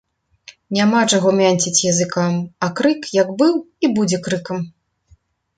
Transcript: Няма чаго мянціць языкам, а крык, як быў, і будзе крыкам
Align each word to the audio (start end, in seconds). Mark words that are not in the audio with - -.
Няма 0.77 1.01
чаго 1.11 1.33
мянціць 1.41 1.85
языкам, 1.91 2.33
а 2.69 2.71
крык, 2.79 3.01
як 3.21 3.29
быў, 3.43 3.55
і 3.85 3.93
будзе 3.99 4.17
крыкам 4.31 4.59